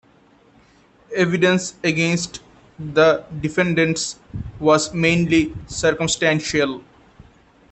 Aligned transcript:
Evidence 1.15 1.75
against 1.83 2.39
the 2.79 3.23
defendants 3.39 4.17
was 4.59 4.91
mainly 4.95 5.53
circumstantial. 5.67 6.83